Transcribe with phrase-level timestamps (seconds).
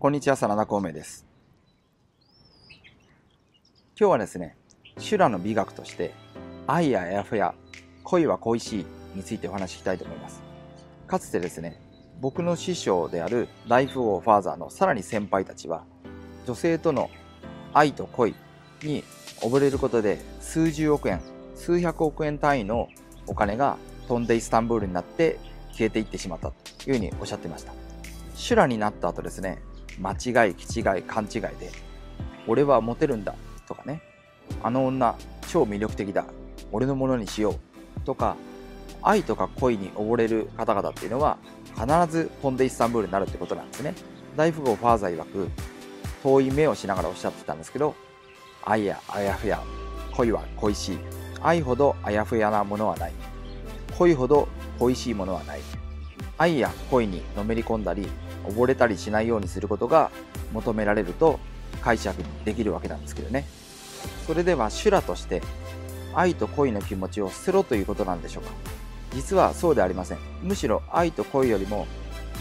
[0.00, 1.26] こんにちは、真田孔明です。
[3.98, 4.56] 今日はですね、
[4.96, 6.14] 修羅の美学として、
[6.66, 7.54] 愛やあやふや、
[8.02, 10.40] 恋は恋しいについてお話ししたいと思います。
[11.06, 11.78] かつてですね、
[12.18, 15.84] 僕の師匠であるライフオーファーザーのさらに先輩たちは、
[16.46, 17.10] 女性との
[17.74, 18.34] 愛と恋
[18.82, 19.04] に
[19.42, 21.20] 溺れることで数十億円、
[21.54, 22.88] 数百億円単位の
[23.26, 23.76] お金が
[24.08, 25.38] 飛んでイスタンブールになって
[25.72, 27.74] 消えていってしまったというふうにおっしゃってました。
[28.34, 29.58] 修羅になった後ですね、
[30.00, 31.70] 間違い、気違い、勘違いで、
[32.46, 33.34] 俺はモテるんだ
[33.68, 34.02] とかね、
[34.62, 35.14] あの女
[35.48, 36.24] 超魅力的だ、
[36.72, 38.36] 俺のものにしようとか、
[39.02, 41.38] 愛とか恋に溺れる方々っていうのは
[41.74, 43.94] 必ず飛んでイスタンブールになるってことなんですね。
[44.36, 45.48] 大富豪ファーザー曰く、
[46.22, 47.94] 遠い目をしながらおっしゃってたんですけど、
[48.64, 49.62] 愛やあやふや、
[50.16, 50.98] 恋は恋しい。
[51.42, 53.12] 愛ほどあやふやなものはない。
[53.98, 55.60] 恋ほど恋しいものはない。
[56.38, 58.08] 愛や恋にのめり込んだり、
[58.44, 60.10] 溺れたりしないようにすることが
[60.52, 61.38] 求められると
[61.80, 63.44] 解釈できるわけなんですけどね。
[64.26, 65.42] それでは修羅として
[66.14, 68.50] 愛と恋の気持ちを捨てろということなんでしょうか
[69.12, 70.18] 実はそうではありません。
[70.42, 71.86] むしろ愛と恋よりも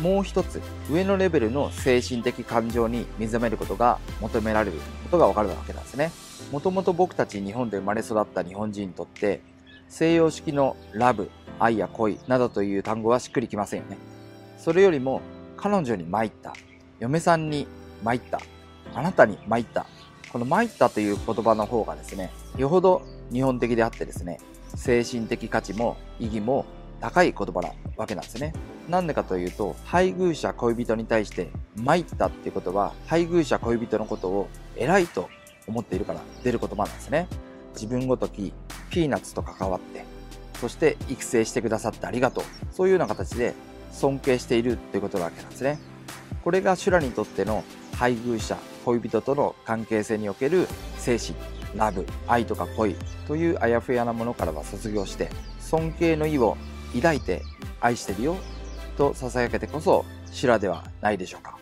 [0.00, 0.60] もう一つ
[0.90, 6.12] 上のレベルの精神的感情に目覚めることが求められることがわかるわけなんですね。
[6.52, 9.40] もともと僕たち日本で生まれ育った日本人にとって
[9.88, 13.98] 西洋式のラブ、愛や恋などという単語はしっくりきませんよね。
[14.58, 15.20] それよりも
[15.58, 16.54] 彼女に参った、
[17.00, 17.66] 嫁さんに
[18.02, 18.40] 参った、
[18.94, 19.86] あなたに参った。
[20.32, 24.38] この参ったという言葉の方がですね、よほど日本的であってですね、
[24.74, 26.66] 精神的価値も意義も
[27.00, 28.52] 高い言葉なわけなんですね。
[28.88, 35.28] なんでかというと、配偶者恋人に対して参ったっていうことは、配偶者恋人のことを偉いと
[35.66, 37.26] 思っているから出る言葉なんですね。
[37.74, 38.52] 自分ごとき
[38.90, 40.04] ピーナッツと関わって、
[40.60, 42.44] そして育成してくださってありがとう。
[42.72, 43.54] そういうような形で
[43.90, 45.78] 尊敬しているということなわけなんですね。
[46.44, 47.64] これが修羅にとっての
[47.96, 51.34] 配偶者、恋人との関係性における精神、
[51.76, 52.94] ラブ、愛とか恋
[53.26, 56.56] というあやふやなものからは卒業して、尊敬の意を
[56.94, 57.42] 抱いて
[57.80, 58.36] 愛してるよ
[58.96, 61.58] と囁けてこそ修羅ではないでしょうか。